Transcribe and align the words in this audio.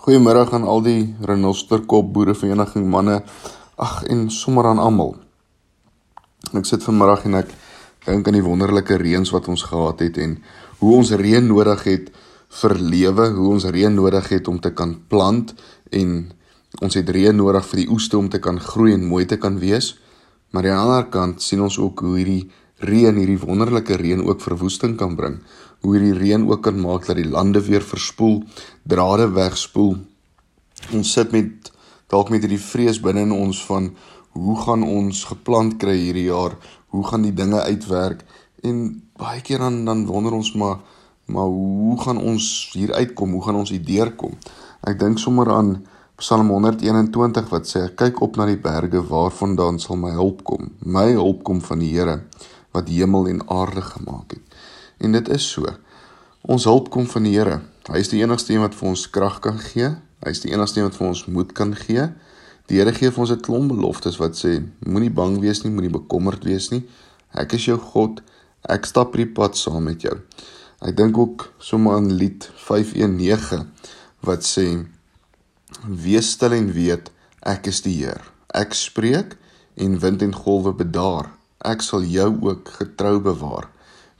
Goeiemôre 0.00 0.46
aan 0.56 0.62
al 0.64 0.80
die 0.80 1.00
renosterkop 1.28 2.06
boerevereniging 2.14 2.86
manne. 2.88 3.18
Ag 3.76 3.98
en 4.08 4.30
sommer 4.32 4.64
aan 4.70 4.78
almal. 4.80 5.10
Ek 6.56 6.64
sit 6.64 6.86
vanmiddag 6.86 7.26
en 7.28 7.36
ek 7.42 7.50
dink 8.06 8.30
aan 8.30 8.38
die 8.38 8.46
wonderlike 8.46 8.96
reëns 8.96 9.28
wat 9.34 9.50
ons 9.52 9.66
gehad 9.68 10.00
het 10.00 10.16
en 10.24 10.38
hoe 10.80 10.94
ons 11.02 11.12
reën 11.20 11.44
nodig 11.44 11.84
het 11.84 12.08
vir 12.62 12.74
lewe, 12.80 13.26
hoe 13.36 13.50
ons 13.52 13.68
reën 13.68 13.92
nodig 13.92 14.30
het 14.32 14.48
om 14.48 14.56
te 14.64 14.72
kan 14.72 14.96
plant 15.12 15.52
en 15.92 16.16
ons 16.80 16.96
het 16.96 17.12
reën 17.12 17.36
nodig 17.36 17.68
vir 17.68 17.82
die 17.82 17.88
oeste 17.92 18.16
om 18.16 18.32
te 18.32 18.40
kan 18.40 18.56
groei 18.56 18.96
en 18.96 19.04
mooi 19.04 19.26
te 19.28 19.36
kan 19.36 19.60
wees. 19.60 19.98
Maar 20.56 20.64
aan 20.64 20.70
die 20.70 20.78
ander 20.80 21.10
kant 21.12 21.44
sien 21.44 21.60
ons 21.60 21.76
ook 21.76 22.06
hoe 22.08 22.16
hierdie 22.16 22.46
reën, 22.80 23.16
hierdie 23.16 23.40
wonderlike 23.40 23.96
reën 24.00 24.22
ook 24.24 24.40
verwoesting 24.40 24.96
kan 25.00 25.16
bring. 25.16 25.40
Hoe 25.80 25.96
hierdie 25.96 26.16
reën 26.16 26.46
ook 26.48 26.62
kan 26.64 26.80
maak 26.80 27.06
dat 27.06 27.18
die 27.20 27.28
lande 27.28 27.60
weer 27.64 27.84
verspoel, 27.84 28.40
drade 28.82 29.30
wegspoel. 29.36 29.96
Ons 30.96 31.12
sit 31.12 31.32
met 31.32 31.70
dalk 32.10 32.32
met 32.32 32.44
hierdie 32.44 32.62
vrees 32.62 33.00
binne 33.00 33.26
in 33.28 33.36
ons 33.36 33.60
van 33.68 33.90
hoe 34.36 34.56
gaan 34.62 34.82
ons 34.86 35.24
geplant 35.28 35.76
kry 35.82 35.96
hierdie 35.98 36.28
jaar? 36.30 36.56
Hoe 36.94 37.04
gaan 37.06 37.26
die 37.26 37.34
dinge 37.34 37.60
uitwerk? 37.60 38.24
En 38.64 39.02
baie 39.20 39.40
keer 39.44 39.62
dan 39.62 39.84
dan 39.84 40.06
wonder 40.06 40.32
ons 40.32 40.54
maar 40.54 40.80
maar 41.30 41.46
hoe 41.46 41.94
gaan 42.00 42.18
ons 42.18 42.70
hier 42.74 42.92
uitkom? 42.92 43.32
Hoe 43.32 43.44
gaan 43.44 43.60
ons 43.60 43.70
hier 43.70 43.84
deurkom? 43.84 44.32
Ek 44.82 44.98
dink 44.98 45.20
sommer 45.22 45.50
aan 45.54 45.76
Psalm 46.18 46.50
121 46.50 47.46
wat 47.52 47.68
sê 47.70 47.84
kyk 47.96 48.18
op 48.24 48.34
na 48.36 48.48
die 48.48 48.58
berge 48.58 48.98
waarvandaan 49.06 49.78
sal 49.78 49.96
my 49.96 50.10
hulp 50.16 50.42
kom. 50.44 50.72
My 50.82 51.06
hulp 51.12 51.44
kom 51.46 51.62
van 51.64 51.84
die 51.84 51.92
Here 51.94 52.18
wat 52.72 52.88
hemel 52.88 53.28
en 53.28 53.42
aarde 53.48 53.82
gemaak 53.82 54.36
het. 54.36 54.58
En 54.98 55.12
dit 55.12 55.28
is 55.28 55.50
so. 55.50 55.66
Ons 56.40 56.64
hulp 56.64 56.90
kom 56.90 57.06
van 57.06 57.26
die 57.26 57.34
Here. 57.36 57.60
Hy 57.90 58.00
is 58.00 58.10
die 58.12 58.22
enigste 58.22 58.54
een 58.54 58.62
wat 58.64 58.76
vir 58.76 58.88
ons 58.92 59.06
krag 59.12 59.40
kan 59.44 59.58
gee. 59.60 59.90
Hy 60.24 60.32
is 60.32 60.42
die 60.44 60.52
enigste 60.52 60.80
een 60.80 60.88
wat 60.88 60.98
vir 60.98 61.08
ons 61.08 61.24
moed 61.32 61.52
kan 61.56 61.74
gee. 61.76 62.06
Die 62.70 62.78
Here 62.78 62.92
gee 62.96 63.10
vir 63.10 63.24
ons 63.24 63.32
'n 63.32 63.40
klomp 63.40 63.72
beloftes 63.72 64.16
wat 64.20 64.36
sê 64.38 64.62
moenie 64.86 65.10
bang 65.10 65.40
wees 65.40 65.64
nie, 65.64 65.72
moenie 65.72 65.90
bekommerd 65.90 66.44
wees 66.44 66.70
nie. 66.70 66.84
Ek 67.34 67.52
is 67.52 67.64
jou 67.64 67.78
God. 67.78 68.22
Ek 68.68 68.84
stap 68.86 69.14
hierdie 69.14 69.34
pad 69.34 69.56
saam 69.56 69.84
met 69.84 70.02
jou. 70.02 70.16
Ek 70.80 70.96
dink 70.96 71.18
ook 71.18 71.52
sommer 71.58 71.96
aan 71.96 72.12
lied 72.12 72.50
519 72.56 73.66
wat 74.20 74.44
sê 74.44 74.86
wees 75.84 76.30
stil 76.30 76.52
en 76.52 76.72
weet 76.72 77.10
ek 77.42 77.66
is 77.66 77.80
die 77.82 77.96
Heer. 78.04 78.20
Ek 78.54 78.74
spreek 78.74 79.36
en 79.76 79.98
wind 79.98 80.22
en 80.22 80.34
golwe 80.34 80.72
bedaar 80.72 81.39
ek 81.64 81.82
sal 81.84 82.04
jou 82.08 82.30
ook 82.46 82.68
getrou 82.78 83.18
bewaar. 83.20 83.68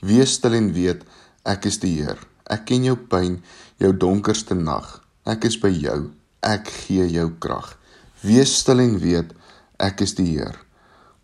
Wees 0.00 0.36
stil 0.38 0.56
en 0.58 0.72
weet 0.76 1.04
ek 1.48 1.66
is 1.70 1.80
die 1.82 1.96
Heer. 2.00 2.20
Ek 2.50 2.66
ken 2.68 2.84
jou 2.84 2.96
pyn, 2.96 3.38
jou 3.80 3.92
donkerste 3.96 4.56
nag. 4.56 4.98
Ek 5.28 5.44
is 5.48 5.56
by 5.60 5.70
jou. 5.72 6.10
Ek 6.44 6.68
gee 6.68 7.06
jou 7.12 7.28
krag. 7.40 7.76
Wees 8.24 8.52
stil 8.60 8.82
en 8.84 8.98
weet 9.00 9.32
ek 9.80 10.02
is 10.04 10.16
die 10.18 10.28
Heer. 10.34 10.56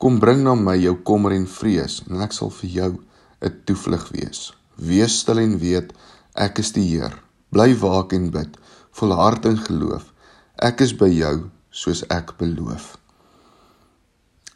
Kom 0.01 0.21
bring 0.21 0.43
na 0.45 0.55
my 0.57 0.77
jou 0.77 0.95
kommer 1.09 1.33
en 1.33 1.47
vrees 1.49 2.03
en 2.09 2.21
ek 2.25 2.37
sal 2.37 2.53
vir 2.61 2.71
jou 2.71 2.93
'n 3.41 3.53
toevlug 3.65 4.09
wees. 4.13 4.53
Wees 4.77 5.21
stil 5.21 5.39
en 5.39 5.59
weet 5.59 5.93
ek 6.35 6.59
is 6.59 6.73
die 6.73 6.85
Heer. 6.85 7.17
Bly 7.53 7.75
waak 7.81 8.13
en 8.13 8.31
bid, 8.31 8.57
volhard 8.93 9.45
in 9.47 9.57
geloof. 9.57 10.13
Ek 10.59 10.81
is 10.81 10.93
by 10.93 11.09
jou 11.09 11.51
soos 11.71 12.03
ek 12.09 12.37
beloof. 12.39 12.97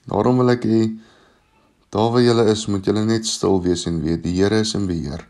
Daarom 0.08 0.40
wil 0.40 0.50
ek 0.50 0.64
hê 0.64 0.82
Daar 1.90 2.10
waar 2.10 2.22
julle 2.22 2.44
is, 2.46 2.66
moet 2.66 2.84
julle 2.86 3.02
net 3.02 3.26
stil 3.26 3.58
wees 3.62 3.82
en 3.90 3.98
weet 4.04 4.22
die 4.22 4.36
Here 4.36 4.60
is 4.62 4.76
in 4.78 4.86
beheer. 4.86 5.24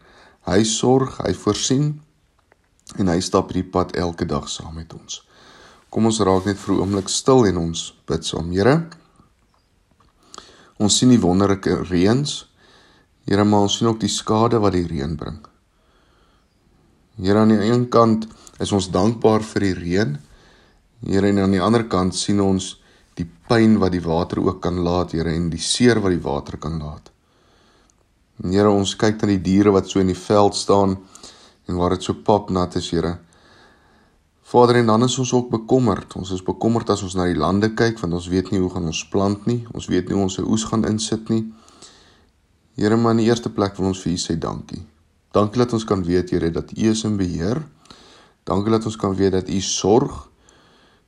Hy 0.45 0.61
sorg, 0.69 1.17
hy 1.25 1.33
voorsien 1.33 1.95
en 3.01 3.09
hy 3.09 3.21
stap 3.25 3.49
hierdie 3.49 3.71
pad 3.73 3.95
elke 3.97 4.27
dag 4.29 4.49
saam 4.51 4.75
met 4.77 4.93
ons. 4.93 5.23
Kom 5.91 6.07
ons 6.11 6.21
raak 6.21 6.45
net 6.45 6.59
vir 6.61 6.75
'n 6.75 6.81
oomblik 6.85 7.09
stil 7.09 7.47
en 7.47 7.57
ons 7.57 7.95
bid 8.07 8.25
saam. 8.25 8.53
Here, 8.53 8.91
ons 10.79 10.97
sien 10.99 11.09
die 11.09 11.21
wonderlike 11.21 11.81
reëns. 11.89 12.45
Here, 13.25 13.45
maar 13.45 13.61
ons 13.61 13.79
sien 13.79 13.89
ook 13.89 14.01
die 14.01 14.13
skade 14.13 14.61
wat 14.61 14.73
die 14.73 14.87
reën 14.87 15.17
bring. 15.17 15.41
Here, 17.17 17.39
aan 17.39 17.49
die 17.49 17.71
een 17.73 17.89
kant 17.89 18.27
is 18.61 18.73
ons 18.73 18.91
dankbaar 18.91 19.41
vir 19.43 19.61
die 19.61 19.75
reën. 19.75 20.19
Here, 21.07 21.29
en 21.29 21.39
aan 21.39 21.51
die 21.51 21.63
ander 21.63 21.85
kant 21.85 22.15
sien 22.15 22.41
ons 22.41 22.80
die 23.21 23.29
pyn 23.51 23.79
wat 23.81 23.95
die 23.95 24.03
water 24.05 24.41
ook 24.43 24.61
kan 24.65 24.81
laat, 24.85 25.15
Here, 25.17 25.33
en 25.33 25.49
die 25.53 25.63
seer 25.63 26.01
wat 26.03 26.15
die 26.15 26.23
water 26.23 26.59
kan 26.61 26.79
laat. 26.81 27.11
En 28.43 28.55
Here, 28.55 28.71
ons 28.73 28.97
kyk 28.97 29.21
na 29.21 29.33
die 29.33 29.43
diere 29.45 29.73
wat 29.75 29.91
so 29.91 30.01
in 30.01 30.13
die 30.13 30.19
veld 30.19 30.57
staan 30.57 30.97
en 31.69 31.79
waar 31.79 31.95
dit 31.97 32.07
so 32.07 32.17
papnat 32.27 32.79
is, 32.81 32.91
Here. 32.95 33.19
Vader, 34.51 34.81
en 34.81 34.89
dan 34.91 35.07
is 35.07 35.19
ons 35.23 35.33
ook 35.37 35.51
bekommerd. 35.51 36.17
Ons 36.19 36.33
is 36.35 36.43
bekommerd 36.43 36.89
as 36.91 37.05
ons 37.07 37.15
na 37.15 37.29
die 37.31 37.39
lande 37.39 37.69
kyk 37.79 38.01
want 38.03 38.17
ons 38.19 38.27
weet 38.33 38.51
nie 38.51 38.59
hoe 38.59 38.71
gaan 38.73 38.89
ons 38.91 39.05
plant 39.13 39.45
nie. 39.47 39.61
Ons 39.71 39.87
weet 39.87 40.09
nie 40.09 40.17
hoe 40.17 40.25
ons 40.27 40.39
se 40.41 40.43
oes 40.43 40.65
gaan 40.67 40.83
insit 40.89 41.31
nie. 41.31 41.45
Here, 42.75 42.97
maar 42.99 43.15
in 43.15 43.23
die 43.23 43.29
eerste 43.29 43.53
plek 43.55 43.77
wil 43.79 43.93
ons 43.93 44.01
vir 44.03 44.17
U 44.17 44.19
sê 44.19 44.35
dankie. 44.41 44.81
Dankie 45.31 45.63
dat 45.63 45.77
ons 45.77 45.87
kan 45.87 46.03
weet, 46.03 46.33
Here, 46.35 46.51
dat 46.51 46.73
U 46.75 46.89
is 46.91 47.05
in 47.07 47.15
beheer. 47.21 47.63
Dankie 48.49 48.75
dat 48.75 48.89
ons 48.91 48.99
kan 48.99 49.15
weet 49.15 49.37
dat 49.37 49.53
U 49.53 49.61
sorg 49.63 50.30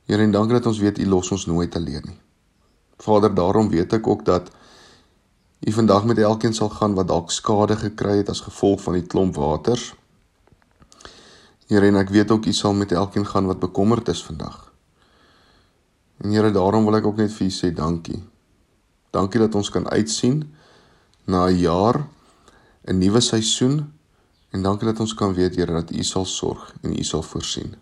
Here 0.05 0.23
en 0.23 0.31
dankie 0.31 0.57
dat 0.57 0.65
ons 0.65 0.79
weet 0.83 0.99
U 0.99 1.05
los 1.07 1.31
ons 1.31 1.45
nooit 1.45 1.75
alleen 1.75 2.03
nie. 2.03 2.19
Vader, 3.03 3.33
daarom 3.35 3.69
weet 3.69 3.93
ek 3.93 4.07
ook 4.07 4.25
dat 4.25 4.51
U 5.63 5.71
vandag 5.71 6.05
met 6.05 6.17
elkeen 6.17 6.53
sal 6.53 6.69
gaan 6.69 6.93
wat 6.93 7.07
dalk 7.07 7.31
skade 7.31 7.75
gekry 7.79 8.17
het 8.19 8.29
as 8.29 8.43
gevolg 8.43 8.81
van 8.83 8.97
die 8.99 9.05
klomp 9.07 9.35
waters. 9.39 9.93
Here 11.71 11.87
en 11.87 11.95
ek 12.01 12.11
weet 12.11 12.31
ook 12.31 12.45
U 12.45 12.53
sal 12.53 12.75
met 12.75 12.91
elkeen 12.91 13.25
gaan 13.25 13.47
wat 13.47 13.63
bekommerd 13.63 14.11
is 14.11 14.23
vandag. 14.23 14.73
En 16.19 16.35
Here, 16.35 16.51
daarom 16.51 16.85
wil 16.85 16.99
ek 16.99 17.07
ook 17.07 17.23
net 17.23 17.31
vir 17.31 17.47
U 17.47 17.51
sê 17.51 17.71
dankie. 17.71 18.19
Dankie 19.15 19.39
dat 19.39 19.55
ons 19.55 19.69
kan 19.71 19.87
uitsien 19.87 20.43
na 21.25 21.47
'n 21.47 21.57
jaar, 21.57 22.07
'n 22.87 22.97
nuwe 22.99 23.21
seisoen 23.21 23.93
en 24.51 24.61
dankie 24.61 24.87
dat 24.87 24.99
ons 24.99 25.13
kan 25.13 25.33
weet 25.33 25.55
Here 25.55 25.71
dat 25.71 25.91
U 25.91 26.03
sal 26.03 26.25
sorg 26.25 26.73
en 26.81 26.99
U 26.99 27.03
sal 27.03 27.23
voorsien. 27.23 27.75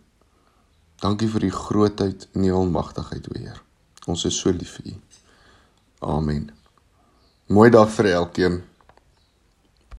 Dankie 1.01 1.29
vir 1.33 1.47
die 1.47 1.53
grootheid 1.53 2.27
en 2.35 2.45
die 2.45 2.53
almagtigheid, 2.53 3.25
o 3.31 3.37
Heer. 3.39 3.61
Ons 4.05 4.25
is 4.29 4.37
so 4.37 4.53
lief 4.53 4.75
vir 4.77 4.91
U. 4.91 4.97
Amen. 6.17 6.51
Mooi 7.49 7.69
dag 7.73 7.89
vir 7.89 8.11
elkeen. 8.11 8.61